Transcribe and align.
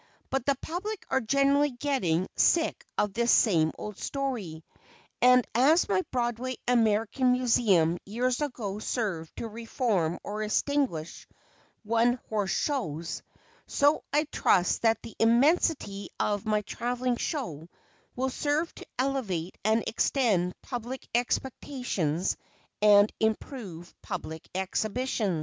But 0.31 0.47
the 0.47 0.57
public 0.63 1.05
are 1.11 1.21
generally 1.21 1.69
getting 1.69 2.27
sick 2.35 2.83
of 2.97 3.13
this 3.13 3.31
same 3.31 3.71
old 3.77 3.99
story, 3.99 4.63
and 5.21 5.45
as 5.53 5.87
my 5.87 6.01
Broadway 6.09 6.55
American 6.67 7.33
Museum 7.33 7.99
years 8.07 8.41
ago 8.41 8.79
served 8.79 9.35
to 9.37 9.47
reform 9.47 10.17
or 10.23 10.41
extinguish 10.41 11.27
"one 11.83 12.19
horse 12.29 12.49
shows," 12.49 13.21
so 13.67 14.03
I 14.11 14.23
trust 14.23 14.81
that 14.81 14.99
the 15.03 15.15
immensity 15.19 16.09
of 16.19 16.47
my 16.47 16.61
travelling 16.63 17.17
show 17.17 17.69
will 18.15 18.31
serve 18.31 18.73
to 18.73 18.87
elevate 18.97 19.55
and 19.63 19.83
extend 19.85 20.59
public 20.63 21.07
expectations 21.13 22.37
and 22.81 23.13
improve 23.19 23.93
public 24.01 24.49
exhibitions. 24.55 25.39